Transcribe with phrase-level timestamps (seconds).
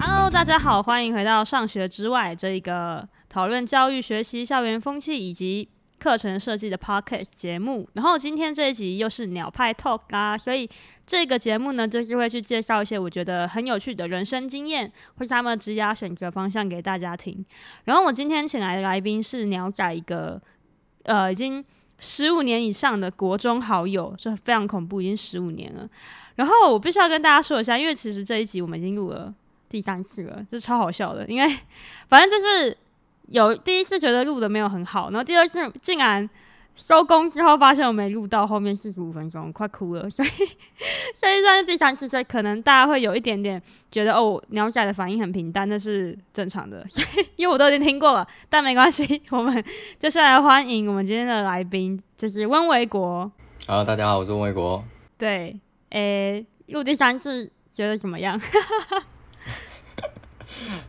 [0.00, 7.88] Hello，大家好，欢迎回到上学之外这一个讨论教育、学习、校园风气以及课程设计的 Podcast 节目。
[7.94, 10.68] 然后今天这一集又是鸟派 Talk 啊，所以
[11.06, 17.44] 这个节目呢，就是会去介绍一些我觉得很有趣的人生经验，或是他们职业选择方向给大家听。
[17.84, 20.40] 然后我今天请来的来宾是鸟仔一个
[21.04, 21.64] 呃已经
[21.98, 25.88] 十五年以上的国中好友，这非常恐怖，已经十五年了。
[26.36, 29.32] 然后我必须要跟大家说一下，因为其实这一集我们已经录了。
[29.66, 31.58] 第三次了，这超好笑的，因为
[32.08, 32.76] 反正就是
[33.26, 36.28] 有第一次觉得录的没有很好，然后第二次竟然
[36.76, 40.28] 收工之后发现我没录到后面四十五分钟，快哭了， 所以
[41.14, 49.64] 所以算是第三次，所以可能大家会有一点点觉得哦，鸟仔的反应很平淡，那是正常的， 所以因为我都已经听过了，但没关系，我们
[49.98, 53.30] 就是来欢迎我们今天的来宾，就是温维国。
[53.66, 54.84] 好，大家好，我是温维国。
[55.16, 55.58] 对，
[55.90, 58.40] 诶，录第三次觉得怎么样？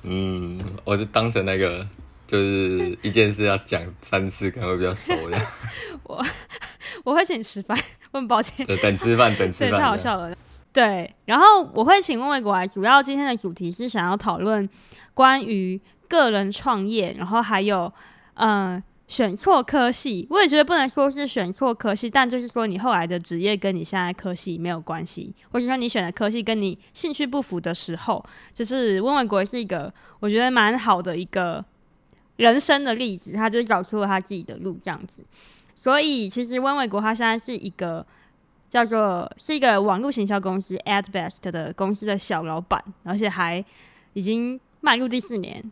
[0.04, 1.88] 嗯，我就当成那个，
[2.28, 5.38] 就是一件事要讲三次，可能会比较熟的。
[6.04, 6.26] 我
[7.04, 7.78] 我会请你吃饭，
[8.12, 8.66] 我很抱歉。
[8.66, 9.70] 等吃饭，等吃饭。
[9.70, 10.36] 对，太好笑了。
[10.74, 14.68] 对，然后我会请温维国来，主要今天的主题是想要讨论
[15.14, 17.92] 关于个人创业，然后还有
[18.36, 18.82] 嗯。
[19.08, 31.64] 选错科系，我也觉得不能说是选错科系，但就是说你后来的职业跟你现在科系没有关系，或者说你选的科系跟你兴趣不符的时候，就是温维国是一个我觉得蛮好的一个
[32.38, 35.24] 人生的例子，他就找出了他自己的路这样子。
[35.76, 38.06] 所以其实温卫国他现在是一个
[38.70, 43.64] 叫做是一个网络行销公司 AdBest 的公司的小老板，而且还
[44.14, 45.64] 已经迈入第四年。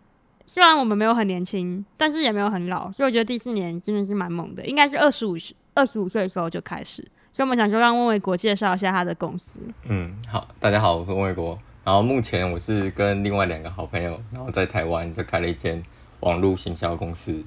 [0.45, 5.36] 虽然我们没有很年轻，但是也没有很老，所以我觉得第四年真的是蛮猛的，应该是二十五
[5.73, 7.02] 二十五岁的时候就开始。
[7.31, 9.59] 所以我们想说，让温卫国介绍一下他的公司。
[9.86, 11.58] 嗯，好，大家好，我是温卫国。
[11.83, 15.82] 然后目前我是跟另外两个好朋友，然后在台湾就开了一间
[16.23, 17.44] 网络行销公司。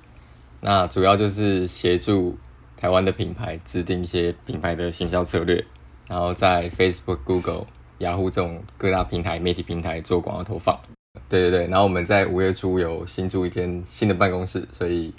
[0.61, 2.39] 那主要就是协助
[2.77, 5.63] 台湾的品牌制定一些品牌的行销策略，
[6.09, 7.67] 然后在 Facebook、Google、
[7.99, 10.79] 雅虎这种各大平台媒体平台做广告投放。
[11.29, 15.13] 对对对，然后我们在五月初有新租一间新的办公室，所以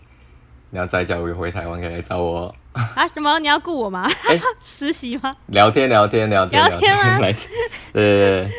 [0.69, 3.07] 你要再叫我回台湾可以来找我啊？
[3.07, 3.39] 什么？
[3.39, 4.05] 你要雇我吗？
[4.29, 5.35] 哎，实习吗？
[5.47, 7.19] 聊天聊天聊天聊天吗？
[7.19, 7.39] 来，对
[7.93, 8.51] 对对，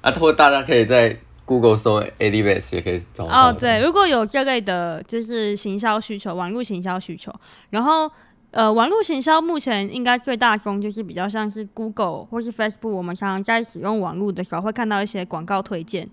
[0.00, 3.48] 啊，或大家可以在 Google 搜 AdBest 也可以找到。
[3.48, 7.32] 哦，对，如果有这类的，就是行销需求，网络行销需求，
[7.70, 8.10] 然后
[8.50, 16.08] 呃，网络行销目前应该最大宗就是比较像是 Google 或是 Facebook，我们常常在使用网络的时候会看到一些广告推荐。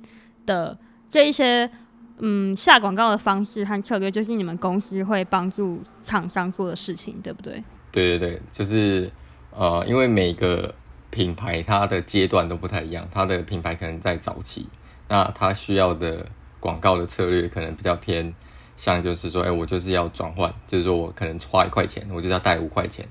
[0.45, 0.75] 的
[1.07, 1.69] 这一些
[2.17, 7.63] 嗯下广告的方式和策略，就是你们公司会帮助厂商做的事情，对不对？
[7.91, 9.11] 对对对，就是
[9.55, 10.73] 呃，因为每个
[11.11, 14.67] 品牌它的阶段都不太一样，它的品牌可能在早期，
[15.09, 16.25] 那它需要的
[16.61, 18.33] 广告的策略可能比较偏
[18.77, 23.05] 像，就是说，哎，我就是要转换，就是说我可能花一块钱，我就要带五块钱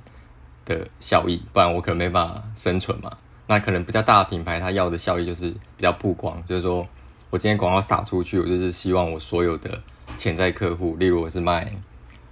[0.64, 3.19] 的效益，不然我可能没办法生存嘛。
[3.47, 6.86] 那可能比较大的品牌，它要的效益就是比较曝光，就是说。
[7.31, 9.78] 我今天广告撒出去，我就是希望我所有的
[10.16, 11.70] 潜在客户，例如我是卖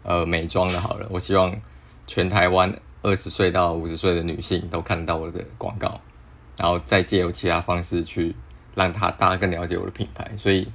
[0.03, 1.55] 呃美妆的，好了，我希望
[2.07, 6.01] 全台湾二十岁到五十岁的女性都看到我的广告，
[6.57, 8.35] 然后再借由其他方式去
[8.77, 10.31] 让他大家更了解我的品牌。
[10.39, 10.69] 所以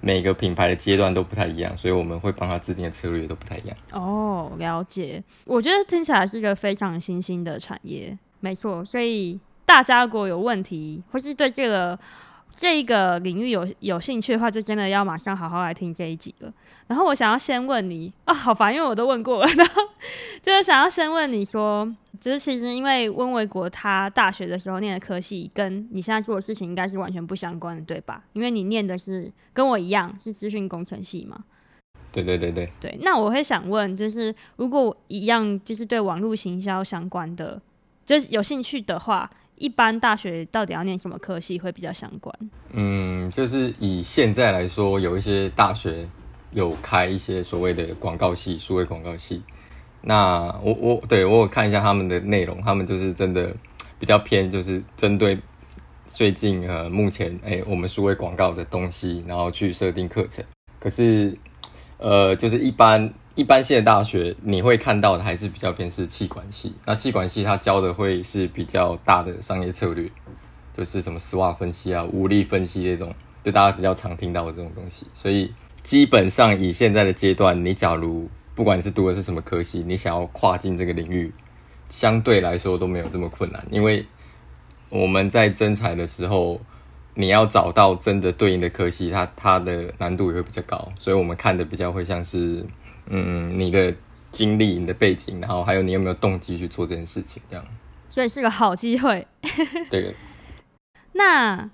[0.00, 3.76] 每个品牌的阶段都不太一样，所以我们会帮他制定的策略都不太一样。
[3.90, 5.20] 哦，了解。
[5.44, 8.84] 我觉得听起来是一个非常新兴的产业，没错。
[8.84, 11.98] 所以大家如果有问题，或是对这个。
[12.54, 16.52] 这一个领域有有兴趣的话，就真的要马上好好来听这一集了。
[16.88, 19.52] 然后我想要先问你啊，好烦，因为我都问过了。
[19.54, 19.82] 然后
[20.42, 21.86] 就是想要先问你说，
[22.20, 28.24] 就是其实因为温维国他大学的时候念的科系跟你现在做的事情应该是完全不相关的，对吧？
[28.32, 31.44] 因为你念的是跟我一样是资讯工程系嘛。
[32.10, 32.72] 对对对对。
[32.80, 37.60] 对，那我会想问，就是如果一样就是对网络行销相关的，
[38.04, 39.30] 就是有兴趣的话。
[39.58, 42.34] 一般大学到底要念什么科系会比较相关？
[42.72, 46.08] 嗯，就是以现在来说，有一些大学
[46.52, 49.42] 有开一些所谓的广告系、数位广告系。
[50.00, 53.54] 那我我对我有看一下他们的内容，他们就是真的
[53.98, 55.38] 比较偏，就是针对
[56.06, 60.44] 最近呃目前哎、我们数位广告的东西，然后去设定课程。
[60.80, 61.36] 可是
[61.98, 63.12] 呃，就是一般。
[63.38, 66.74] 一般性的大学，你会看到的还是比较偏是气管系。
[66.84, 70.10] 那气管系它教的会是比较大的商业策略，
[70.76, 73.14] 就是什么 SWOT 分析啊、五力分析这种，
[73.44, 75.06] 就大家比较常听到的这种东西。
[75.14, 75.52] 所以
[75.84, 81.32] 基本上以现在的阶段，你假如不管是读的是什么科系，你想要跨进这个领域，
[81.90, 84.04] 相对来说都没有这么困难，因为
[84.88, 86.60] 我们在征才的时候，
[87.14, 92.66] 你要找到真的对应的科系，它它的难度也会比较高，所以我们看的比较会像是，
[93.10, 93.94] 嗯，你的
[94.30, 97.64] 经历、你的背景，然后还有你有没有动机去做这件事情，这样。
[98.10, 99.26] 所以是个好机会。
[99.90, 100.14] 对。
[101.12, 101.68] 那，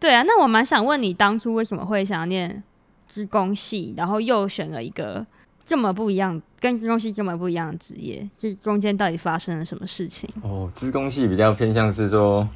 [0.00, 2.62] 对啊，那我蛮想问你，当初为什么会想要念
[3.06, 5.26] 资工系，然后又选了一个
[5.62, 8.28] 这么不一样、跟资工系这么不一样的职业？
[8.34, 10.28] 这中间到底发生了什么事情？
[10.42, 12.48] 哦，资工系比较偏向是说，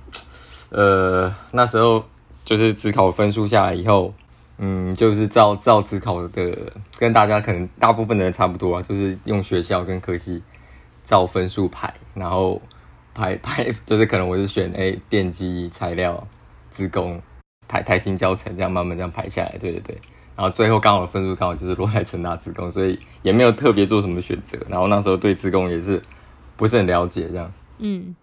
[0.71, 2.03] 呃，那时候
[2.45, 4.15] 就是指考分数下来以后，
[4.59, 10.43] 嗯，就是照照指考的，跟大家可能大部分的人差不多啊，就是用学校跟科系
[11.05, 12.61] 照分数排，然后。
[13.15, 16.27] 排排 就是可能我是选 A 电机材料
[16.71, 17.21] 资工
[17.69, 19.99] 台台新教程这样慢慢这样排下来，对对对，
[20.35, 24.59] 然后最后刚好分数刚好就是落在成大资工，所以也没有特别做什么选择。
[24.67, 26.01] 然后那时候对资工也是
[26.57, 27.53] 不是很了解这样。
[27.81, 28.17] 嗯，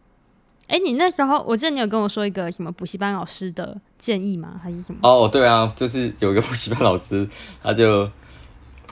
[0.69, 4.59] 哎、欸，你那时候我记得你有跟我说一个什么补习班老师的建议吗？
[4.63, 4.99] 还是什么？
[5.01, 7.27] 哦，对啊，就是有一个补习班老师，
[7.61, 8.09] 他就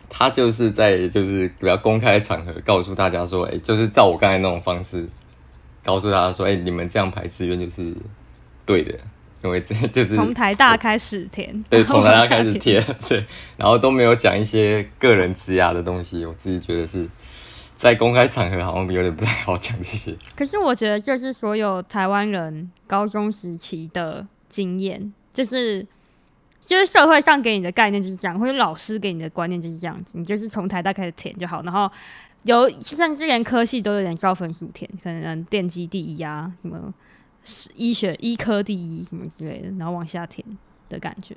[0.09, 5.07] 他就是在就是比较公开场合告诉大家说，哎、欸，就是照我刚才那种方式。
[5.83, 7.93] 告诉大家说：“哎、欸，你们这样排志愿就是
[8.65, 8.93] 对的，
[9.41, 13.25] 因为这就是从台大开始填，对，从台大开始填，对，
[13.55, 16.25] 然后都没有讲一些个人职涯的东西。
[16.25, 17.07] 我自己觉得是
[17.77, 20.13] 在公开场合好像有点不太好讲这些。
[20.35, 25.85] 可是我觉得这是所有台湾人高中时期的经验，就是
[26.59, 31.89] 就是社会上给你的概念就是这样，或者老师给你的观念就是这样子，你就是从台大开始填就好，然后。”
[32.43, 36.93] 有甚至连科系都有点照分数填，可能电机第一啊，什么
[37.75, 40.45] 医学医科第一什么之类的，然后往下填
[40.87, 41.35] 的感觉。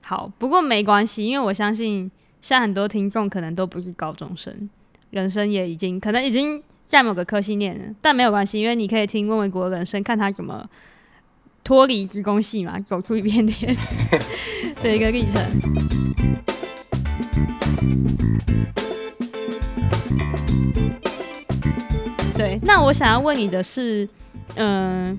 [0.00, 4.68] 好，不过没关系，因为我相信现在很多听众可能都不是高中生，
[5.10, 10.68] 人生也已经可能已经在某个科系念了，但没有关系，因为你可以听问维国的人生，看他怎么
[11.64, 13.76] 脱离职工系嘛，走出一片天
[14.82, 15.42] 的一个历程。
[22.36, 24.08] 对，那我想要问你的是，
[24.54, 25.18] 嗯、呃，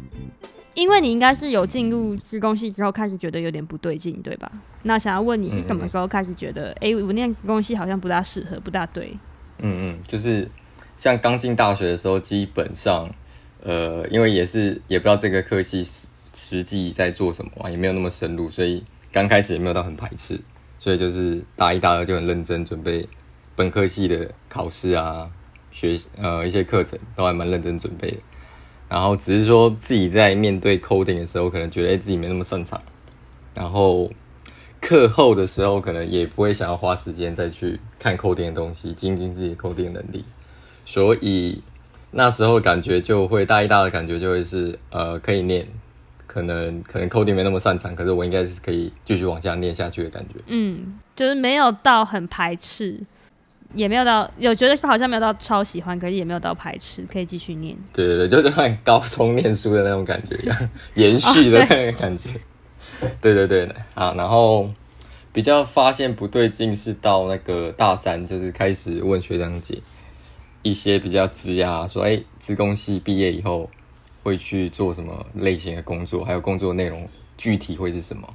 [0.73, 4.49] 因为你应该是有进入资工系之后开始觉得有点不对劲，对吧？
[4.83, 9.17] 那想要问你是什么时候开始觉得，哎、我念资工系好像不大适合，不大对？
[9.61, 10.49] 嗯嗯，就是
[10.97, 13.09] 像刚进大学的时候，基本上，
[13.63, 20.39] 呃，因为也是也不知道这个科系实实际在做什么，也没有那么深入，所以刚开始也没有到很排斥，
[20.79, 23.07] 所以就是大一、大二就很认真准备
[23.55, 25.29] 本科系的考试啊。
[25.71, 28.17] 学呃一些课程都还蛮认真准备的，
[28.89, 32.81] 然后只是说自己在面对 coding 的时候，可能觉得自己没那么擅长，
[33.53, 34.11] 然后
[34.81, 40.25] 课后的时候可能也不会想要花时间再去看 coding 的东西，精进自己的 coding 能力，
[40.85, 41.61] 所以
[42.11, 45.67] 那时候感觉就会大一、大的感觉就会是呃可以念，
[46.25, 50.35] 可能可能 coding 没那么擅长，可是我应该是可以继续往下念下去的感觉。
[50.47, 52.99] 嗯，就是没有到很排斥。
[53.75, 57.77] 也没有到有觉得是好像没有到超喜欢，可是也没有到排斥，可以继续念。
[57.93, 62.29] 对对对，就是像高中念书的那种感觉一样，延续的那个感觉。
[63.01, 64.67] 哦、 对，对对对，啊，然后
[65.31, 69.79] 比较发现不对劲是到那个大三，就是开始问学长姐
[70.63, 73.69] 一些比较职涯，说哎，资工系毕业以后
[74.23, 78.33] 会去做什么类型的工作，还有工作内容具体会是什么，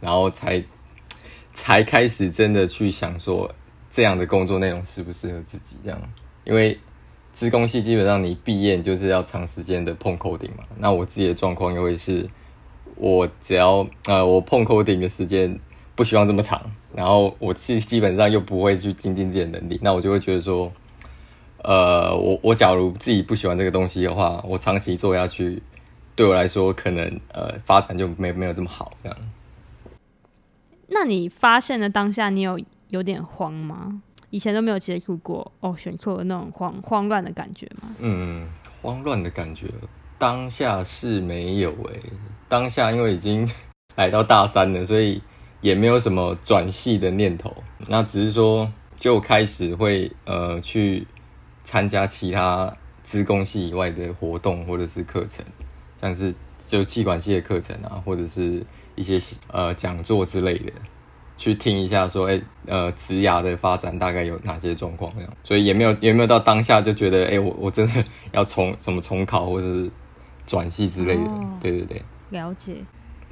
[0.00, 0.62] 然后才
[1.54, 3.54] 才开始真的去想说。
[3.94, 5.76] 这样的工作内容适不适合自己？
[5.84, 6.00] 这样，
[6.44, 6.78] 因为
[7.34, 10.64] 资工系基本上你毕业就是要长时间的碰 coding 嘛。
[10.78, 12.26] 那我自己的状况又会是，
[12.96, 15.60] 我只要呃我碰 coding 的时间
[15.94, 16.60] 不希望这么长，
[16.94, 20.72] 然后我其实基本上又不会去精进自己的能力，那我就会觉得说，
[21.62, 25.62] 呃，我我假如自己不喜欢这个东西的话，我长期做下去，
[26.14, 28.92] 对我来说可能呃发展就没没有这么好。
[29.02, 29.18] 这样。
[30.88, 32.58] 那你发现的当下，你有？
[32.88, 34.02] 有点慌吗？
[34.28, 37.88] 以前都没有接触过哦，选错了那种慌慌乱的感觉吗？
[38.00, 38.46] 嗯，
[38.82, 39.66] 慌乱的感觉，
[40.18, 42.12] 当下是没有诶、欸。
[42.50, 43.48] 当下因为已经
[43.96, 45.22] 来到大三了，所以
[45.62, 47.50] 也没有什么转系的念头。
[47.88, 51.06] 那只是说，就开始会呃去
[51.64, 55.42] 参加其他资工系以外的活动或者是课程，
[55.98, 58.62] 像是就气管系的课程啊，或者是
[58.94, 59.18] 一些
[59.50, 60.70] 呃讲座之类的。
[61.38, 65.12] 去听一下，说，哎、欸，呃，职涯的发展大概有哪些状况？
[65.16, 69.90] 这样，所以也没有，也没有到当下就觉得，哎、欸，我我真的要重什么重考或者是
[70.46, 71.22] 转系之类的。
[71.22, 72.76] 哦、对对对，了解。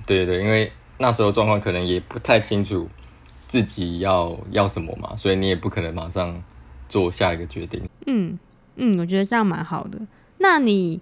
[0.07, 2.87] 对对对，因为那时候状况可能也不太清楚
[3.49, 6.41] 自己要要什么嘛，所以你也不可能马上
[6.91, 7.83] 做下一个决定。
[8.07, 8.39] 嗯
[8.77, 9.99] 嗯，我觉得这样蛮好的。
[10.37, 11.01] 那你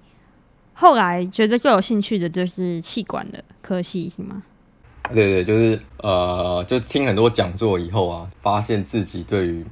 [0.73, 4.43] 后来觉得最有兴趣的就是气管的科系是吗？
[5.13, 9.65] 对对，就是呃，就听很多讲座以后啊，发现自己对于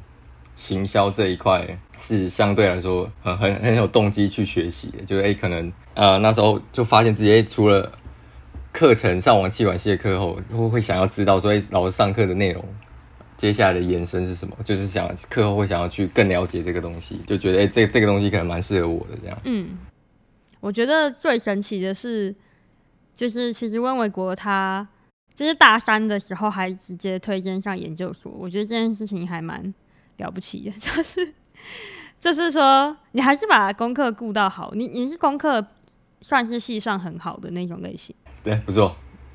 [0.57, 5.05] 行销这一块是相对来说很很很有动机去学习的。
[5.05, 7.93] 就哎，可能呃那时候就发现自己除了
[8.77, 12.63] 课程上完气管系的课后，会会想要知道说，哎，老师上课的内容
[13.39, 14.55] 接下来的延伸是什么？
[14.65, 19.39] 就是想课后会想要去更了解这个东西，就觉得哎，这这个东西可能蛮适合我的这样。
[19.45, 19.79] 嗯，
[20.61, 22.35] 我觉得最神奇的是，
[23.15, 24.87] 就是其实温伟国他。
[25.35, 29.75] 就是大三的时候还直接推荐上研究所，我觉得这件事情还蛮
[30.17, 30.71] 了不起的。
[30.81, 31.35] 就是
[32.19, 35.63] 就是说，你还是把功课顾到好，你你是功课
[36.23, 38.17] 算是系上很好的那种类型。
[38.47, 38.95] 对，不错，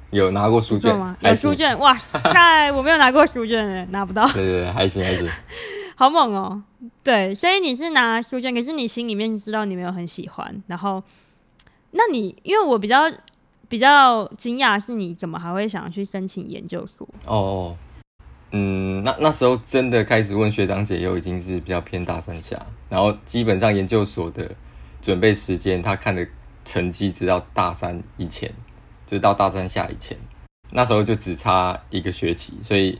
[0.10, 1.16] 有拿过书卷吗？
[1.20, 4.26] 有书卷，哇塞， 我没有拿过书卷诶，拿不到。
[4.28, 5.28] 对对对，还行还行，
[5.96, 6.64] 好猛哦。
[7.04, 11.04] 对，所以你是拿书卷，可是你心里面知道你没有很喜欢，然后，
[11.92, 13.12] 那你因为我比较。
[13.72, 17.08] 比较惊讶是你怎么还会想要去申请研究所？
[17.26, 17.74] 哦，
[18.52, 24.52] 嗯，那那时候真的开始问学长姐，又已经是比较偏大三下，然后基本上研究所的
[25.02, 26.28] 准备时间，他看的
[26.66, 28.54] 成绩直到大三以前，
[29.12, 30.18] 就到大三下以前，
[30.70, 33.00] 那时候就只差一个学期，所以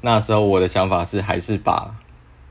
[0.00, 1.92] 那时候我的想法是，还是把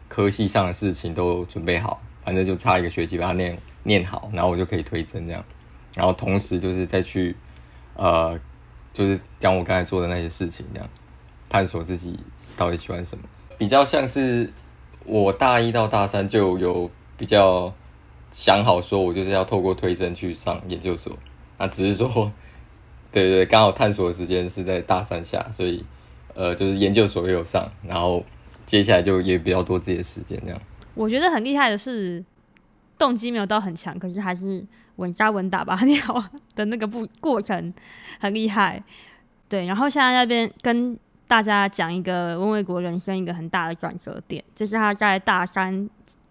[0.09, 5.41] 科系上的事情都准备好，反正就差一个学期把它念念好，然后我就可以推甄这样，
[5.95, 7.35] 然后同时就是再去。
[7.95, 8.39] 呃，
[8.93, 10.89] 就是讲我刚才做的那些事情，这样
[11.49, 12.17] 探索自己
[12.55, 13.25] 到底喜欢什么，
[13.57, 14.53] 比较像是
[15.03, 17.73] 我大一到大三就有比较
[18.31, 21.11] 想好，说我就是要透过推甄去上研究所。
[21.57, 22.31] 那只是说，
[23.11, 25.83] 对对，刚好探索的时间是在大三下，所以
[26.33, 28.23] 呃，就是研究所也有上，然后
[28.65, 30.61] 接下来就也比较多自己的时间这样。
[30.95, 32.23] 我觉得很厉害的是，
[32.97, 34.65] 动机没有到很强，可是还是。
[34.99, 36.21] 稳扎稳打把它念好
[36.55, 37.73] 的那个步过程
[38.19, 38.83] 很厉害，
[39.47, 39.65] 对。
[39.65, 45.89] 然后现在那边跟大家讲一个温卫国人生一个很大的转折点，就是他在大三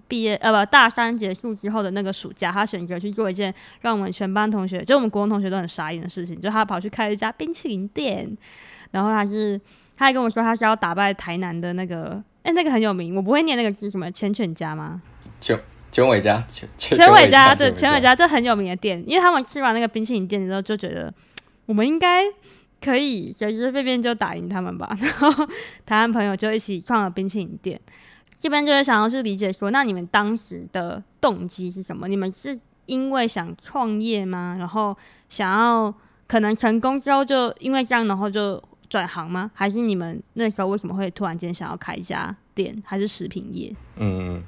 [0.09, 8.37] 毕业呃不大三结束之后的那个暑假，他选择去做一件让我们全班同学就我们国文同学都很傻眼的事情，就他跑去开一家冰淇淋店，
[8.91, 9.61] 然后他是
[9.95, 15.03] 他还跟我说他是要打败台南的那个哎、那个很有名，我不会念那个字什么千犬家吗？
[15.91, 21.13] 全伟家，全全伟家，对，全伟家这很有名的店，因为他们吃完那个冰淇淋店之后，就觉得
[21.67, 22.25] 我们应该
[22.81, 24.97] 可以随随便便就打赢他们吧。
[25.01, 25.47] 然后
[25.85, 27.79] 台湾朋友就一起创了冰淇淋店。
[28.41, 32.07] 这边就是想要去理解说，那你们当时的动机是什么？
[32.07, 34.55] 你们是因为想创业吗？
[34.57, 34.97] 然后
[35.29, 35.93] 想要
[36.29, 39.51] 可能成功之后就因为这样，然后就转行吗？
[39.53, 42.81] 还是你们那时候为什么会突然间想要开一家店？
[42.87, 43.75] 还是食品业？
[43.97, 44.41] 嗯。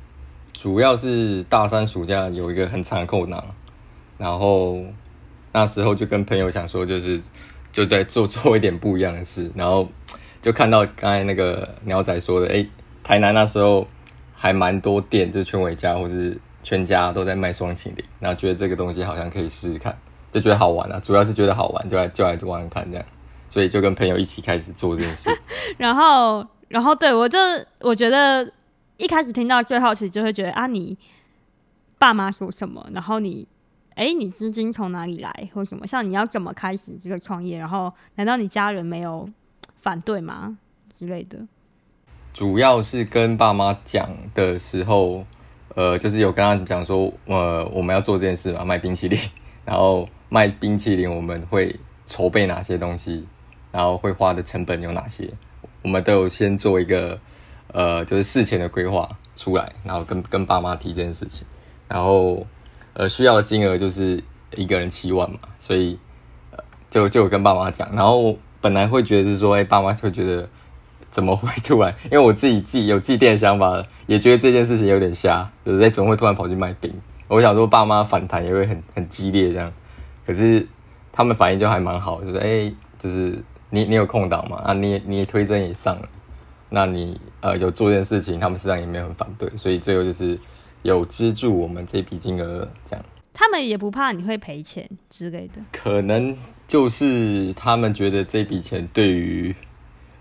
[0.52, 3.42] 主要是大三暑假有一个很长的空档，
[4.18, 4.78] 然后
[5.52, 7.18] 那时候就跟朋友想说，就是
[7.72, 9.88] 就在做做一点不一样的事，然后
[10.42, 12.66] 就看到刚才那个鸟仔说的，哎、
[13.02, 13.86] 台南那时候
[14.34, 19.96] 还蛮多店，就全伟家或是全家都在卖霜淇淋，然后觉得这个东西好像可以试试看，
[20.32, 23.06] 就觉得好玩啊，主要是觉得好玩，就来就来玩玩看这样，
[23.48, 25.30] 所以就跟朋友一起开始做这件事。
[25.78, 27.38] 然后，然后对我就
[27.80, 28.50] 我觉得。
[29.00, 30.94] 一开始听到最好奇，就会觉得啊，你
[31.96, 32.86] 爸妈说什么？
[32.92, 33.48] 然后你，
[33.94, 35.86] 哎、你资金从哪里来，或什么？
[35.86, 37.58] 像你要怎么开始这个创业？
[37.58, 39.26] 然后，难道你家人没有
[39.80, 40.58] 反对吗？
[40.94, 41.38] 之类的。
[42.32, 45.24] 主要是跟爸妈讲的时候，
[45.74, 49.18] 呃，就是有跟他讲说，呃，我们要做这件事嘛，卖冰淇淋。
[49.64, 51.74] 然后卖冰淇淋，我们会
[52.06, 53.26] 筹备哪些东西？
[53.70, 55.28] 然后会花的成本有哪些？
[55.82, 57.18] 我们都有先做一个。
[57.72, 61.46] 呃，就是事前的规划出来，然后跟跟爸妈提这件事情，
[61.86, 62.44] 然后
[62.94, 64.20] 呃需要的金额就是
[64.56, 65.96] 一个人七万嘛，所以
[66.50, 66.58] 呃
[66.90, 70.48] 就就有跟爸妈讲，然后本来会觉得是说，哎、爸妈会觉得
[71.10, 71.94] 怎么会突然？
[72.04, 75.90] 因为我自己自己有祭奠的想法，也觉得这件事情有点瞎，对不对？
[75.90, 76.92] 怎么会突然跑去卖冰？
[77.28, 79.72] 我想说爸妈反弹也会很很激烈这样，
[80.26, 80.66] 可是
[81.12, 83.38] 他们反应就还蛮好，就是哎、欸，就是
[83.70, 84.56] 你你有空档嘛？
[84.64, 86.08] 啊，你你推甄也上了。
[86.68, 90.38] 那你呃有做这件事情，他们实际上也没有很反对，所以最后就是
[90.82, 93.04] 有资助我们这笔金额这样。
[93.32, 95.60] 他们也不怕你会赔钱之类的。
[95.72, 96.36] 可能
[96.68, 99.54] 就是他们觉得这笔钱对于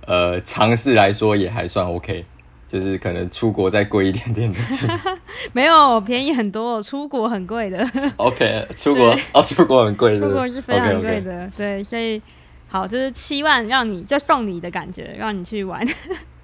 [0.09, 2.25] 呃尝试来说也还算 OK，
[2.67, 4.99] 就是可能出国再贵一点点的钱。
[5.53, 7.87] 没有便宜很多，出国很贵的。
[8.17, 11.31] OK，出国哦，出国很贵，出国是非常贵的。
[11.31, 11.57] Okay, okay.
[11.57, 12.19] 对，所以
[12.67, 15.85] 好，就是七万让你就送你的感觉，让你去玩。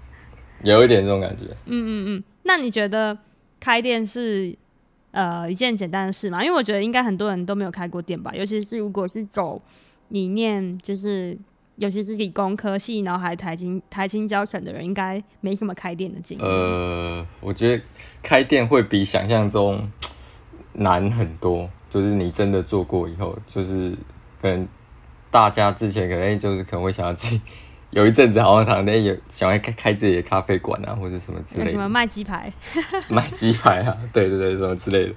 [0.61, 1.45] 有一点这种感觉。
[1.65, 3.17] 嗯嗯嗯，那你觉得
[3.59, 4.55] 开店是
[5.09, 9.59] 呃一件简单的事嘛，因为我觉得应该很多人都没有开过店吧，尤其是如果是走
[10.09, 11.37] 理念，就是
[11.77, 16.47] 尤其是理工科系，然后还台青台清交成的人，应该没什么开店的经验。
[16.47, 17.83] 呃，我觉得
[18.23, 19.89] 开店会比想象中
[20.73, 23.91] 难很多，就是你真的做过以后，就是
[24.41, 24.67] 可能
[25.29, 27.41] 大家之前可能就是可能会想要自己。
[27.91, 31.71] 有一阵子好像躺在有想要开开自己的咖啡馆啊，或者什么之类的。
[31.71, 32.51] 什么卖鸡排？
[33.07, 35.13] 卖鸡排啊，对对对，什么之类的。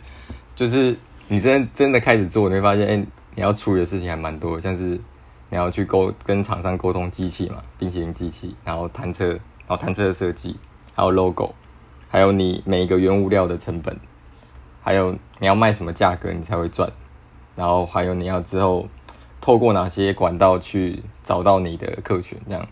[0.55, 0.97] 就是
[1.27, 5.00] 你真真的开始做，你会发现，哎、欸，你要处理的事情还蛮多的，像是
[5.50, 10.57] 你要去沟跟厂商沟通机器嘛，冰淇淋机器，然后弹车，然后弹车的设计，
[10.95, 11.55] 还有 logo，
[12.09, 13.99] 还有你每一个原物料的成本，
[14.83, 16.90] 还有你要卖什么价格你才会赚，
[17.57, 18.88] 然后还有你要之后。
[19.40, 22.37] 透过哪些管道去找到你的客群？
[22.49, 22.69] 这样，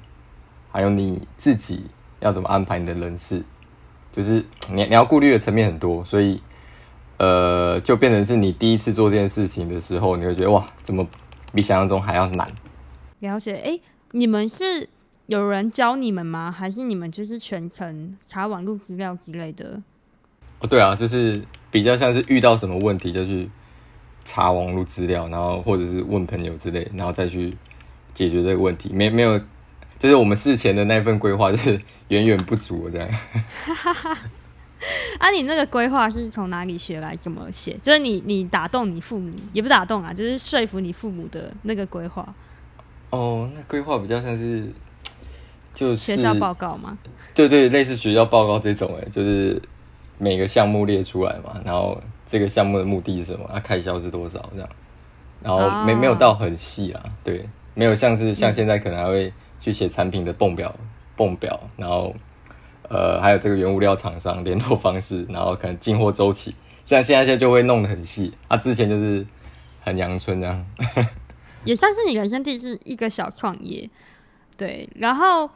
[0.73, 1.87] 还有你自己
[2.18, 3.42] 要怎么安排你的人事？
[4.12, 6.42] 就是你你要顾虑的层面很多，所以
[7.18, 11.06] 呃，就变成是你第一次做这件事情的时候，你会觉得哇，怎么
[11.54, 12.47] 比想象中还要难？
[13.20, 13.82] 了解，哎、欸，
[14.12, 14.88] 你们是
[15.26, 16.50] 有人教你们吗？
[16.50, 19.82] 还是你们就是全程查网络资料之类的？
[20.61, 23.50] 哦，对啊，就是比较像是遇到什么问题就去。
[24.28, 27.56] 查网络资料，然后或者是问朋友之类，然后再去
[28.12, 28.92] 解决这个问题。
[28.92, 29.38] 没没有，
[30.00, 33.08] 就是我们事前的那份规划就是远远不足这样。
[35.20, 37.14] 啊，你那个规划是从哪里学来？
[37.14, 37.78] 怎么写？
[37.80, 42.35] 就是你你打动你父母，也不打动啊，就是说服你父母的那个规划。
[43.10, 44.70] 哦，那规划比较像是
[45.75, 46.96] 就是学校报告吗？
[47.34, 49.60] 对对，类似学校报告这种诶，就是
[50.18, 52.00] 每个项目列出来嘛，然后。
[52.28, 53.46] 这个项目的目的是什么？
[53.48, 54.50] 它、啊、开销是多少？
[54.52, 54.68] 这样，
[55.40, 60.75] 然后没没有到很细啊，对，没有像是像现在可能还会去写产品的泵表，
[61.14, 62.12] 泵表，然后
[62.88, 66.52] 呃还有这个原物料厂商联络方式，然后可能进货周期，
[66.84, 68.56] 像现在现在就会弄得很细啊。
[68.56, 69.25] 之前就是
[69.80, 70.66] 很阳春这样，
[71.66, 73.91] 也算是你人生第一次一个小创业，
[74.56, 75.50] 对，然后。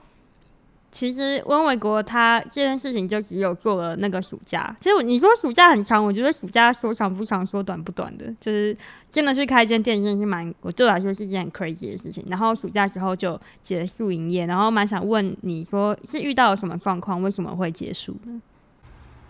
[0.93, 4.77] 其实温伟国他这件事情就只有做了那个暑假。
[4.81, 8.77] 其实你说暑假很长，我觉得暑假说长不长，说短不短的，就是
[9.09, 12.25] 真的去开一间店，真的是蛮，我对我来说是一件很 crazy 的事情。
[12.29, 18.43] 然后暑假时候就结束营业，然后蛮想问你说是遇到了什么状况，为什么会结束呢？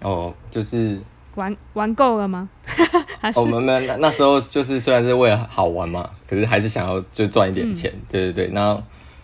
[0.00, 0.98] 哦，就是
[1.35, 2.49] 玩玩够了吗？
[3.37, 8.83] 我们那那时候就是虽然是为了好玩嘛，可是还是想要就赚一点钱，嗯、对对对，然后。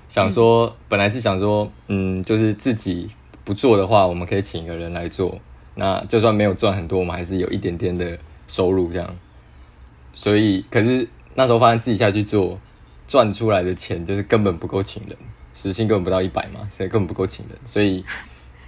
[0.08, 3.10] 想说，本来是想说，嗯，就是自己
[3.44, 5.36] 不做的话，我们可以请一个人来做。
[5.74, 8.16] 那就算没有赚很多，我们还是有一点点的
[8.46, 9.16] 收入这样。
[10.14, 12.56] 所以，可是那时候发现自己下去做，
[13.08, 15.16] 赚出来的钱就是根本不够请人，
[15.54, 17.58] 时薪根本不到一百嘛，所以根本不够请人。
[17.66, 18.04] 所以，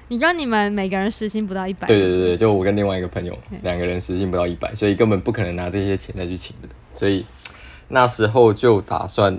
[0.08, 1.86] 你说你们每个人时薪不到一百？
[1.86, 6.70] 对对对对，就我跟另外一个朋友两个人时薪不到一百，所以根本不可能拿这些钱再去请人。
[6.94, 7.24] 所以
[7.88, 9.38] 那时候就打算。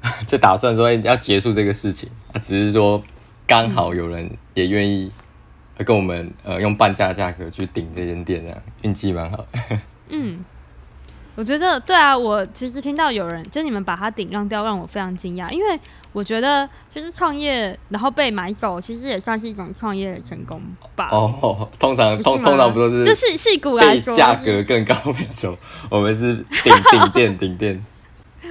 [0.28, 3.02] 就打算说要结束这个事情啊，只是说
[3.48, 5.10] 刚好有人也愿意
[5.78, 9.44] 跟我们呃用半价价格去顶这间店，这样运气蛮好。
[10.08, 10.38] 嗯，
[11.38, 15.78] 我觉得对啊，我其实听到有人就你们把它顶让掉，让我非常惊讶，因为
[16.12, 20.60] 我觉得就是创业然后被买走，其实也算是一种创业的成功
[20.96, 21.08] 吧。
[21.12, 25.56] 哦， 通常通通常不都是就是戏骨来说价 格更高没错，
[25.88, 27.84] 我们是顶顶店顶店。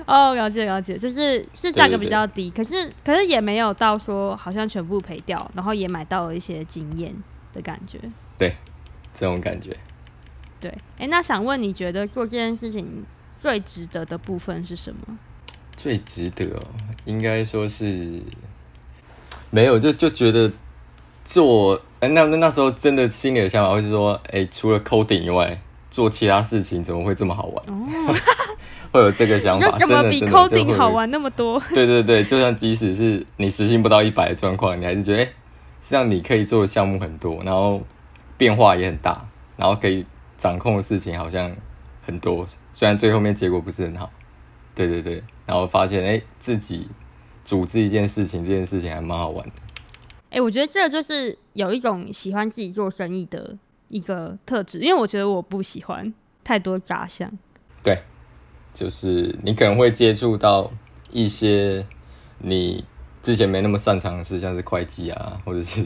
[0.05, 7.13] 哦，了解了解，就是是价格比较低，可是可是也没有到说好像全部赔掉，然后也买到了一些经验
[7.51, 7.99] 的感觉。
[8.37, 8.55] 对，
[9.13, 9.75] 这种感觉。
[10.59, 13.05] 对，哎、欸，那想问你觉得做这件事情
[13.37, 15.17] 最值得的部分是什么？
[15.75, 16.63] 最值得哦，
[17.05, 18.21] 应该说是
[19.51, 20.51] 没有，就就觉得
[21.23, 25.59] 做，哎、欸，那那那时候真的心里的想法会是说，哎、欸，除了 coding 以外，
[25.91, 27.65] 做其他事情怎么会这么好玩？
[27.67, 28.15] 哦
[28.89, 31.61] 会有这个想法， 怎么比 coding 好玩那么多？
[31.75, 35.33] 对对对，就算即使是你实薪不到一百的状况，你还是觉得，哎、欸，
[35.81, 37.81] 这样你可以做的项目很多，然后
[38.37, 40.05] 变化也很大，然后可以
[40.37, 41.55] 掌控的事情好像
[42.01, 42.47] 很多。
[42.73, 44.11] 虽然最后面结果不是很好，
[44.75, 46.87] 对对对，然后发现哎、欸，自己
[47.43, 49.53] 组织一件事情，这件事情还蛮好玩的。
[50.29, 53.57] 哎、欸，我觉得这就是有一种喜欢自己做生意的
[53.89, 57.31] 一个特质，因为我觉得我不喜欢太多杂项。
[57.83, 57.99] 对。
[58.73, 60.71] 就是你可能会接触到
[61.09, 61.83] 一些
[62.37, 62.85] 你
[63.23, 65.83] 之前没那么擅长的事，像是会计啊，或者是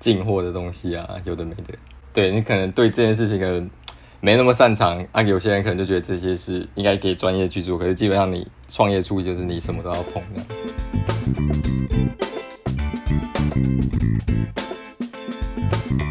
[0.00, 1.72] 进货的东西啊，有的没的。
[2.12, 3.70] 对，你可能对这件事情可能
[4.24, 10.40] 没那么擅长啊，有些人可能就觉得这些是应该给专业去做，可是基本上你创业初期就是你什么都要碰的。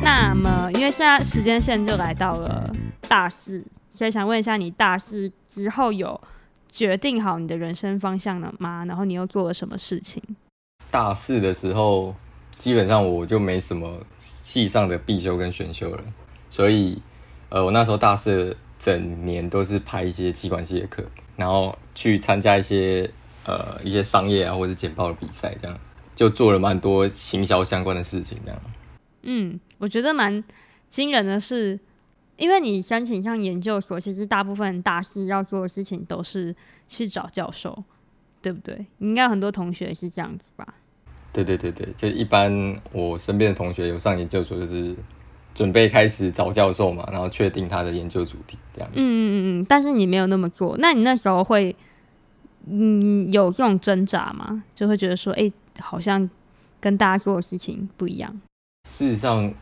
[0.03, 2.69] 那么，因为现在时间线就来到了。
[3.07, 6.19] 大四，所以想问一下，你大四之后有
[6.69, 8.83] 决定好你的人生方向了吗？
[8.83, 10.21] 然后你又做了什么事情？
[10.89, 12.13] 大四的时候，
[12.57, 16.03] 基本上我就没什么系上的必修跟选修了，
[16.49, 17.01] 所以
[17.51, 21.03] 呃，我那时候大四整年都是拍一些机关系的课，
[21.35, 23.11] 然后去参加一些
[23.45, 25.77] 呃一些商业啊或者简报的比赛，这样
[26.15, 28.61] 就做了蛮多行销相关的事情，这样。
[29.21, 30.43] 嗯，我觉得蛮
[30.89, 31.79] 惊人的是。
[32.37, 36.55] 因为你申请上研究所，其实大部分大四要做的事情都是
[36.87, 37.83] 去找教授，
[38.41, 38.87] 对不对？
[38.97, 40.73] 你应该有很多同学是这样子吧？
[41.31, 44.95] 对对对对，就一般我身边的同学有上研究所，就是
[45.53, 48.89] 准备开始找教授嘛，然后确定他的研究主题这样。
[48.93, 51.75] 嗯嗯嗯嗯，但是你没有那么做，那你那时候会
[52.67, 54.63] 嗯有这种挣扎吗？
[54.75, 56.29] 就会觉得说，哎，好像
[56.79, 58.41] 跟大家做的事情不一样。
[58.89, 59.53] 事实上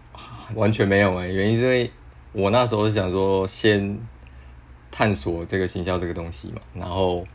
[0.56, 1.92] 完全没有哎，原因是因为。
[2.32, 3.98] 我那时候是想说，先
[4.92, 7.26] 探索这个行销这个东西嘛，然后，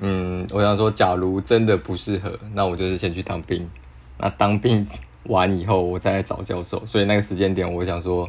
[0.00, 3.70] 嗯，我想说，假如真的不适合，那我就是先去当兵。
[4.18, 4.84] 那当兵
[5.24, 6.84] 完以后，我再来找教授。
[6.86, 8.28] 所以那个时间点，我想说，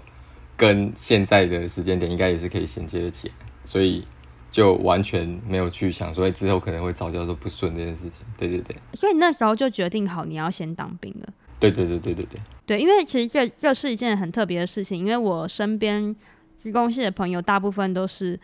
[0.58, 3.34] 跟现在的时间点应该也是可以衔接得起来，
[3.66, 4.06] 所以
[4.52, 8.26] 就完全没有去想说之后可能会找教授不顺这件事情。
[8.38, 8.76] 对对对。
[8.94, 11.34] 所以那时候就决定好你要先当兵了。
[11.60, 16.16] 对对对对对对，对，因为其实这这是一件很特别的事情，因为我身边
[16.56, 18.40] 资工系的朋友大部分都是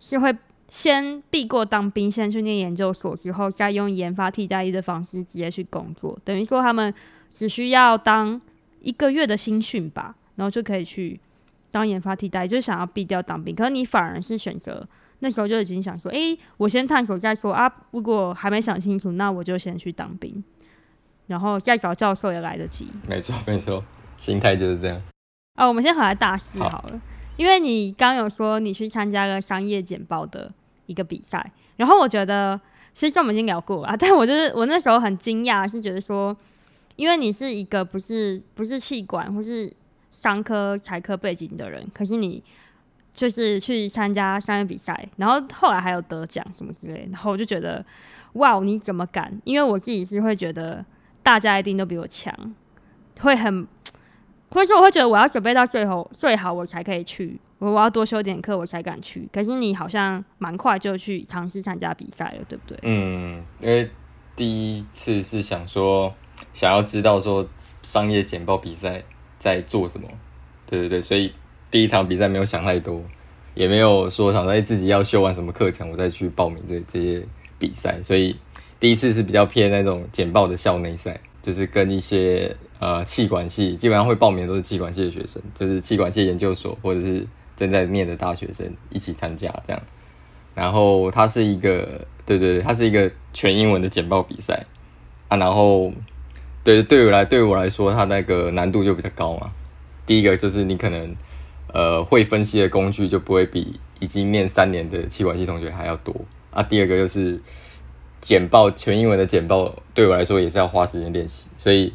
[0.00, 0.34] 是会
[0.66, 6.92] 先避过当兵，先去念研究所，之后再用研发替代役的方式直接去工作，等于说他们
[7.32, 8.40] 只需要当
[8.80, 11.18] 一个月的新训吧，然后就可以去
[11.70, 13.56] 当研发替代，就是想要避掉当兵。
[13.56, 14.86] 可是你反而是选择
[15.20, 20.44] 那时候就已经想说，诶，我先探索再说啊，如果还没想清楚，那我就先去当兵。
[21.28, 22.88] 然后再找教授也来得及。
[23.08, 23.82] 没错，没错，
[24.18, 25.00] 心态就是这样。
[25.54, 27.00] 啊，我们先回来大四好了，好，
[27.36, 30.52] 因为你刚有说你去参加了商业简报的
[30.86, 32.60] 一个比赛，然后我觉得
[32.92, 36.36] 其实我们已经聊过了，但我就是我那时候很惊讶，是觉得说，
[36.96, 39.72] 因为你是一个不是不是气管或是
[40.10, 42.42] 商科财科背景的人，可是你
[43.12, 47.84] 就是去参加商业比赛，然后后来还有得奖什么之类，然后我就觉得
[48.34, 49.40] 哇，你怎么敢？
[49.44, 50.84] 因为我自己是会觉得。
[51.24, 52.34] 大家一定都比我强，
[53.20, 53.64] 会很，
[54.50, 59.28] 或者说我会觉得我要准备到最后最好，我才可以去，我我要多修点课，我才敢去。
[59.32, 62.76] 可是你好像蛮快就去尝试参加比赛了，对不对？
[62.82, 63.88] 嗯，因为
[64.34, 66.12] 第一次是想说，
[66.54, 67.48] 想要知道说
[67.82, 69.02] 商业简报比赛
[69.38, 70.08] 在做什么，
[70.66, 71.32] 对对对，所以
[71.70, 73.02] 第一场比赛没有想太多，
[73.54, 77.26] 也没有说想说自己要修完什么课程，我再去报名这这些
[77.58, 78.36] 比赛，所以。
[78.80, 87.24] 第一次是比较偏那种简报的校内赛，就是跟一些呃气管系，基本上会报名都是气管系的学生，就是气管系研究所或者是
[87.54, 89.80] 正在念的大学生一起参加这样。
[90.52, 94.66] 然后它是一个，对对对，它是一个全英文的简报比赛
[95.28, 95.36] 啊。
[95.36, 95.92] 然后
[96.64, 99.50] 对对我来对我来说，它那个难度就比较高嘛。
[100.06, 101.14] 第一个就是你可能
[101.72, 106.14] 呃会分析的工具就不会比已经念三年的气管系同学还要多
[106.50, 106.62] 啊。
[106.62, 107.40] 第二个就是。
[108.24, 111.92] 简报全英文的简报对我来说也是要花时间练习，所以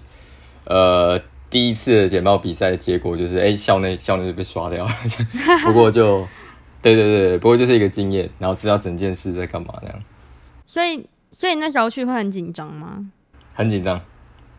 [0.65, 1.17] 呃
[1.49, 4.91] 第一次的简报比赛的结果就是哎、欸、校内校内就被刷掉了，
[5.63, 6.27] 不过就
[6.81, 9.97] 对对对，不过就是一个经验，然后知道整件事在干嘛那样。
[10.65, 13.09] 所以所以那时候去会很紧张吗？
[13.53, 14.01] 很紧张，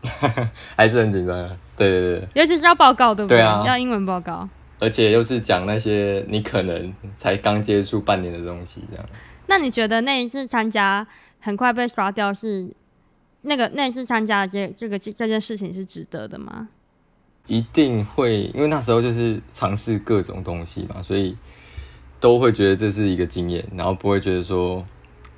[0.75, 1.57] 还是很紧张的。
[1.75, 3.37] 对对对，尤其是要报告对不对？
[3.37, 4.47] 对啊，要英文报告，
[4.79, 9.05] 而且又是讲那些你可能才刚接触半年的东西这样。
[9.47, 11.07] 那你觉得那一次参加？
[11.41, 12.69] 很快被刷掉是
[13.43, 16.67] 那个那一次参加的这这个这件事情是值得的吗？
[17.47, 21.37] 一定会，因为那时候就是尝试各种东西嘛，所以
[22.19, 24.85] 都会觉得这是一个经验，然后不会觉得说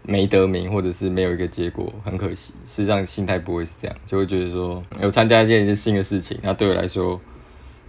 [0.03, 2.53] 没得名或者是没有一个结果很可惜。
[2.67, 7.19] 实际上心态不会是这样，就会觉得说有参加一件新的事情，那对我来说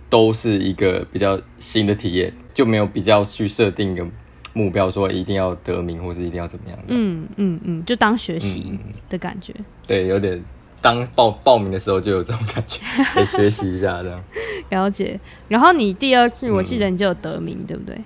[0.08, 4.06] 都是一个比较新的体验，就没有比较去设定一个。
[4.54, 6.84] 目标说一定要得名，或是一定要怎么样的？
[6.88, 9.64] 嗯嗯嗯，就当学习的感觉、嗯。
[9.86, 10.44] 对，有点
[10.82, 12.78] 当报报名的时候就有这种感觉，
[13.14, 14.22] 可以学习一下这样。
[14.68, 15.18] 了解。
[15.48, 17.98] 然后你第二次，我记得你就有得名，嗯、对不对？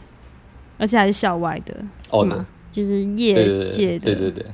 [0.79, 1.75] 而且还是校外的，
[2.09, 2.37] 是吗？
[2.37, 4.12] 哦、就是业界的。
[4.12, 4.46] 对对对。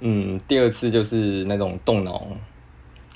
[0.00, 2.26] 嗯，第二次就是那种动脑，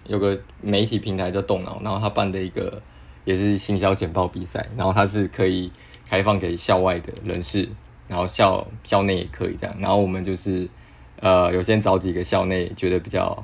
[0.06, 2.80] 有个媒体平台叫动脑，然后他办的一个
[3.24, 5.70] 也是行销简报比赛，然后他是可以
[6.08, 7.68] 开放给校外的人士。
[8.06, 10.68] 然后校校内也可以这样，然后我们就是，
[11.20, 13.42] 呃，有先找几个校内觉得比较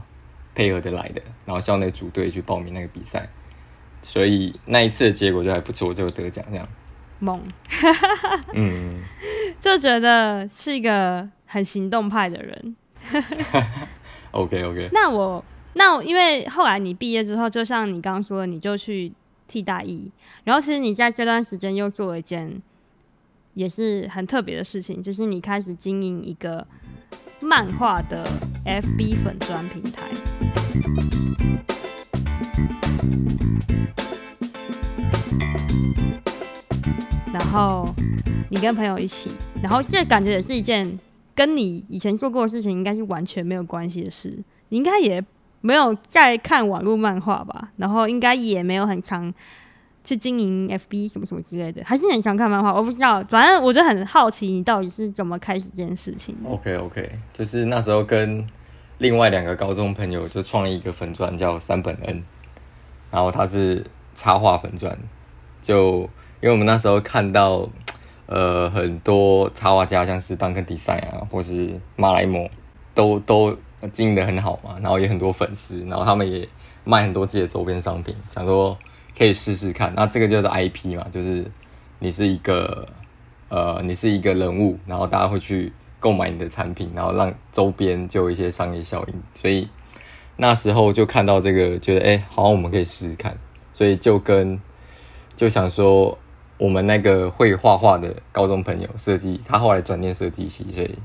[0.54, 3.26] 配合的来的，然后校内组队去报名那个比赛，
[4.02, 6.68] 所以那一次的结果就还不错，就得奖这样。
[7.20, 7.40] 猛，
[8.54, 9.02] 嗯，
[9.60, 12.76] 就觉得是一个很行动派的人。
[14.32, 19.12] OK OK，那我那因为后来你毕业之后，就像你刚刚说的，你就去
[19.46, 20.10] 替代役，
[20.44, 22.60] 然后其实你在这段时间又做了一件
[23.54, 26.66] 也是很特别的事情，就是你开始经营一个
[27.40, 28.24] 漫画的
[28.64, 30.10] FB 粉专平台。
[37.52, 37.84] 然后
[38.48, 39.28] 你跟朋友一起，
[39.60, 41.00] 然后这感觉也是一件
[41.34, 44.32] 跟你以前做过的事情应该是完全没有关系的事。
[44.68, 45.20] 你应该也
[45.60, 47.72] 没有在看网络漫画吧？
[47.76, 49.34] 然后应该也没有很常
[50.04, 52.72] 去经营 FB 什么什么之类的，还是很常看漫画？
[52.72, 56.48] 我不知道，反正我就很好奇你到底是怎么开始这件事情的。
[56.48, 58.46] OK OK，就是那时候跟
[58.98, 62.22] 另外两个高中朋友就创立一个粉专叫三本 N，
[63.10, 63.84] 然后他是
[64.14, 64.96] 插画粉专，
[65.64, 66.08] 就。
[66.42, 67.68] 因为我们那时候看到，
[68.24, 72.48] 呃，很多插画家，像是 Duncan Design 啊，或是马来貘，
[72.94, 73.54] 都都
[73.92, 76.48] 经营的很好嘛，然后也很多粉丝，然后他们也
[76.82, 78.74] 卖很多自己的周边商品，想说
[79.18, 79.92] 可以试试看。
[79.94, 81.44] 那这个就是 IP 嘛，就是
[81.98, 82.88] 你是一个，
[83.50, 89.14] 呃，你是一个人物，然后大家会去购买你的产品，然后让周边就有一些商业效应。
[89.34, 89.68] 所以
[90.38, 93.36] 那时候就看到这个，觉得哎，好像我们可以试试看，
[93.74, 94.58] 所以就跟
[95.36, 96.16] 就想说。
[96.60, 100.98] 我们那个会画画的高中朋友设计，他后来转念设计系，所以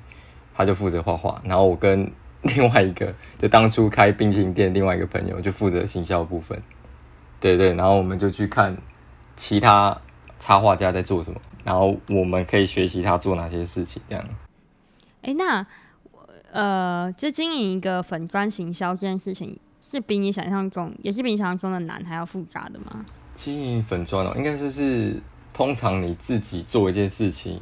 [0.54, 1.42] 他就负责画画。
[1.46, 6.62] 然后我跟另外一个，就当初开冰淇淋店另外一个朋友，就负责行销部分。
[7.40, 8.76] 对对，然后我们就去看
[9.38, 9.98] 其他
[10.42, 14.26] 插画家在做什么，然后我们可以学习他做哪些事情，这样。
[15.22, 15.66] 哎，那
[16.52, 23.06] 呃，就经营一个粉砖行销这件事情，是比你想象中，也是比你想象中的难还要复杂的吗？
[23.34, 25.18] 经营粉砖哦，应该就是。
[25.56, 27.62] 通常你自己做一件事情，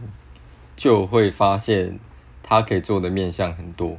[0.75, 1.99] 就会发现
[2.41, 3.95] 它可以做的面向很多。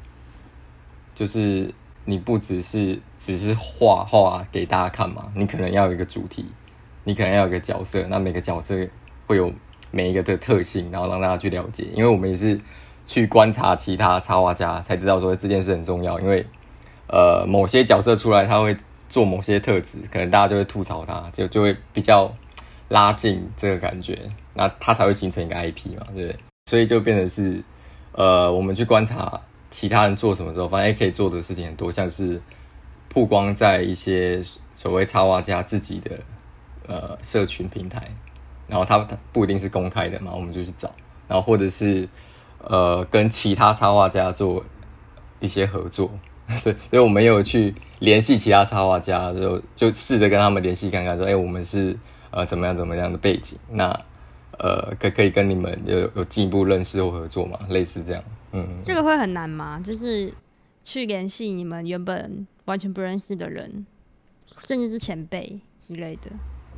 [1.15, 1.73] 就是
[2.05, 6.45] 你不只是只是画画给大家看嘛，你可能要有一个主题，
[7.05, 8.75] 你可能要有一个角色，那每个角色
[9.29, 9.53] 会有
[9.93, 11.85] 每一个的特性，然后让大家去了解。
[11.95, 12.61] 因为我们也是
[13.07, 16.19] 去观察其他插画家，才知道说这件事很重要。
[16.19, 16.45] 因为
[17.07, 18.77] 呃，某些角色出来，他会
[19.09, 22.35] 做某些特质，可能大家就会吐槽他，就就会比较。
[22.89, 24.19] 拉近这个感觉，
[24.53, 26.37] 那它才会形成一个 IP 嘛，对不对？
[26.67, 27.63] 所以就变成是，
[28.13, 32.41] 呃，我们去观察其他人做什么时候，发现可以做的事情很多，像是
[33.09, 34.43] 曝光在一些
[34.73, 36.19] 所谓插画家自己的
[36.87, 38.11] 呃社群平台，
[38.69, 40.91] 然后他他不一定是公开的嘛，我们就去找，
[41.29, 42.09] 然后或者是
[42.59, 44.65] 呃跟其他插画家做
[45.41, 46.11] 一些合作，
[46.57, 51.99] 所以所以我们有去联系其他插画家，就就试着跟他们联系看看，说，哎，我们是。
[52.35, 53.57] 呃，怎么样怎么样的背景？
[53.71, 53.89] 那
[54.59, 57.57] 呃，可可以跟你们有有进一步认识或合作吗？
[57.69, 59.81] 类似这样，嗯，这个会很难吗？
[59.85, 60.33] 就是
[60.83, 63.87] 去联系你们原本完全不认识的人，
[64.59, 66.31] 甚至是前辈之类的。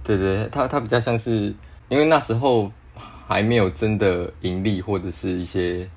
[0.04, 1.54] 对对，他他比较像是，
[1.88, 2.70] 因为那时候
[3.26, 5.88] 还没有真的盈利或者是一些，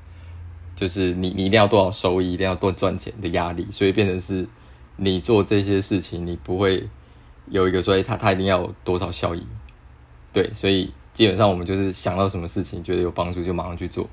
[0.73, 4.47] 就是你你一定要多少收益，一定要多赚钱的压力，所以变成是
[4.95, 6.87] 你做这些事情，你不会。
[7.49, 9.45] 有一个说，他他一定要有多少效益，
[10.31, 14.07] 对，所以基本上我们就是想到什么事情觉得有帮助就马上去做，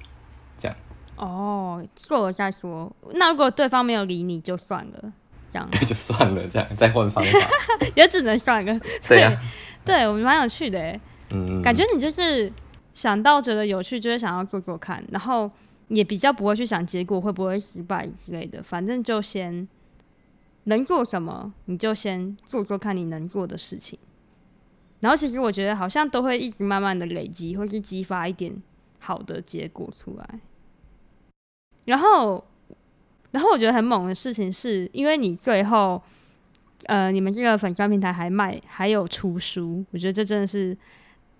[0.58, 0.76] 这样。
[1.16, 2.90] 哦，做了再说。
[3.14, 5.12] 那如果对方没有理你就算了，
[5.48, 5.68] 这样。
[5.72, 7.38] 对，就算了，这样再换方法，
[7.94, 8.80] 也只能算了。
[9.06, 9.36] 对呀、啊，
[9.84, 10.98] 对我们蛮有趣的，
[11.30, 12.52] 嗯，感觉你就是
[12.94, 15.50] 想到觉得有趣就会想要做做看，然后
[15.88, 19.68] 也比较不会去想结果会不会失败之类的，反正就先。
[20.66, 23.98] 能做什么，你就先做做看你能做的事情。
[25.00, 28.54] 然后，其实我觉得好像都会一直慢慢的累积，或是激发一点
[28.98, 30.40] 好的结果出来。
[31.84, 32.44] 然后，
[33.30, 36.02] 然后我觉得很猛的事情是，因为你最后，
[36.86, 40.76] 呃，你们这个粉专平台还卖，还有出书，我觉得这真的是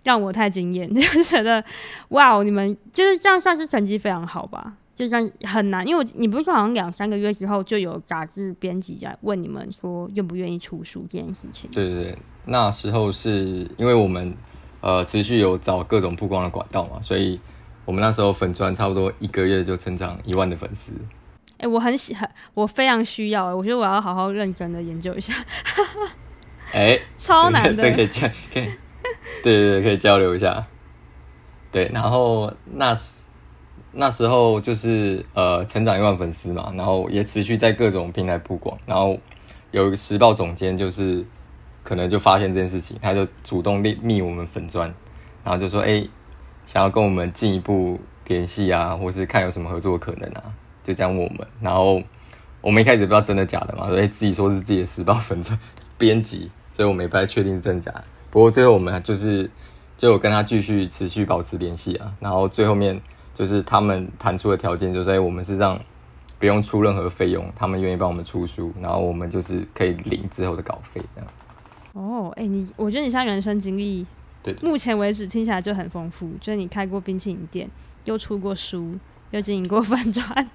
[0.04, 1.64] 让我太惊艳， 就觉得
[2.10, 4.76] 哇，你们就是这样算是成绩非常好吧。
[4.96, 11.70] 就像很难，因为你不是说好像两三个月之后就有杂志编辑在问你们说愿不愿意出书这件事情？
[11.70, 14.34] 对对对，那时候是因为我们
[14.80, 17.38] 呃持续有找各种曝光的管道嘛，所以
[17.84, 20.92] 我们那时候粉砖差不多一个月就成长一万的粉丝。
[21.58, 25.34] 哎、欸，我很喜欢，我非常需要，我觉得我要好好认真的研究一下。
[26.72, 28.66] 哎、欸，超难的，这可以交，可以，
[29.42, 30.66] 对对对，可以交流一下。
[31.70, 32.96] 对，然后那。
[33.98, 39.18] 那时候就是呃，成长一万粉丝嘛，然后也持续在各种平台曝光，然后
[39.70, 41.24] 有一个时报总监就是
[41.82, 44.92] 可能就发现这件事情，他就主动密密我们粉专，
[45.42, 46.06] 然后就说：“哎、
[46.66, 50.42] 想要跟我们进一步联系啊，或是看有什么合作可能啊，
[50.84, 51.46] 就这样问我们。
[51.60, 52.02] 然后
[52.60, 55.58] 我们一开始不知道真的假的嘛，所以自己说是自己的时报粉专
[55.96, 57.92] 编辑，所以我们也不太确定是真假。
[58.30, 59.48] 不过最后我们就是
[59.96, 63.00] 就跟他继续持续保持联系啊，然后最后面
[63.36, 65.78] 就是他们谈出的条件，就是我们是让
[66.38, 71.30] 不用出任何费用，他们愿意帮我们出书，然后我们就是可以领之后的稿费这样。
[71.92, 74.06] 哦，哎、欸，你我觉得你像人生经历，
[74.42, 76.30] 对，目前为止听起来就很丰富。
[76.40, 77.68] 就是你开过冰淇淋店，
[78.04, 78.94] 又出过书，
[79.32, 80.50] 又经营过粉专，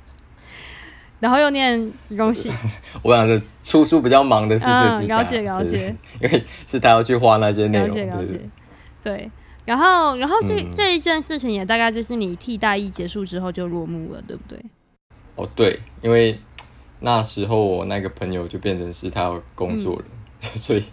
[1.20, 2.52] 然后又念子宫系。
[3.04, 7.88] 我想是出书比较忙的是设计、嗯、了解了解，因为是他要去画那些内容。
[7.88, 8.40] 了解了解，
[9.04, 9.30] 对。
[9.72, 14.60] 然后然后这、嗯、这一件事情也大概就是你替代役结束之后就落幕了，对不对？
[15.38, 16.38] 哦，对，因为
[17.00, 20.06] 那时候我那个朋友就变成是他要工作了，
[20.42, 20.84] 嗯、 所以。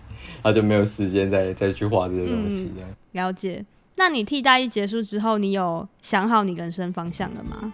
[0.41, 2.71] 他就没有时间再再去画这些东西。
[2.77, 3.63] 嗯，了解。
[3.97, 7.73] 那你替代役结束之后，你有想好你人生方向了吗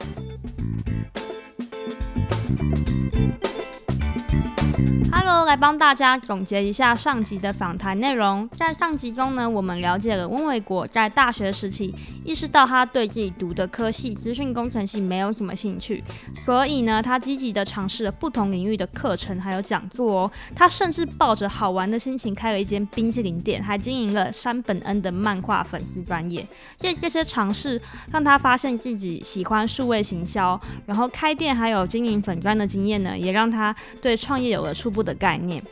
[5.55, 8.49] 来帮大家总结一下上集的访谈内容。
[8.55, 16.03] 在上集中呢，我们了解了温维国在大学时期意识到他对自己读的科系资讯工程系没有什么兴趣，
[16.35, 20.31] 所以呢，他积极的尝试了不同领域的课程还有讲座哦。
[20.57, 26.45] 他甚至抱着好玩的心情开了一间冰淇淋店，还经营了山本恩的漫画粉丝专业。
[26.77, 35.44] 这这些尝试让他发现自己喜欢数位行销，然后开店还有经营粉专的经验呢，也让他对创业有了初步的概念。
[35.45, 35.63] ранее.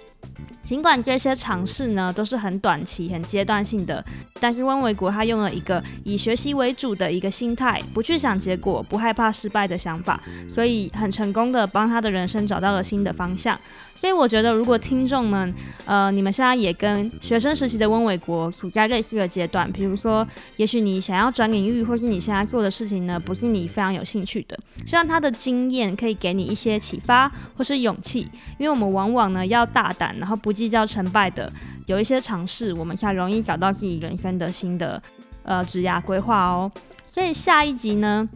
[0.64, 4.02] 尽管这些尝试呢都是很短期、很阶段性的，
[4.40, 13.58] 但是温维国他用了一个以学习为主的一个心态，不去想结果，不害怕失败的想法，所以很成功的帮他的人生找到了新的方向。
[13.96, 15.52] 所以我觉得，如果听众们，
[15.84, 28.20] 呃，你们现在也跟学生时期的温维国处在类似的阶段，比如说，也许你想要转领域，或是你现在做的事情呢，不是你非常有兴趣的，希望他的经验可以给你一些启发或是勇气，
[28.58, 31.52] 因为我们往往呢要大胆，然后不计较成败的，
[31.86, 35.02] 有一些尝试，我们才容易找到自己人生的新的
[35.42, 36.70] 呃职涯规划哦。
[37.06, 38.26] 所以下一集呢，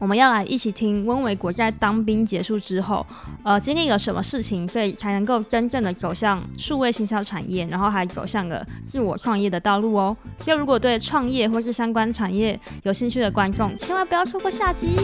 [0.00, 3.06] 我们要来一起听温维国在当兵结束之后，
[3.44, 10.16] 呃，经历了什么事情，所以才能够真正的走向数位行销产业，然后还走向了自我创业的道路哦。
[10.40, 14.96] 所以如果对创业或是相关产业有兴趣的观众，千万不要错过下集。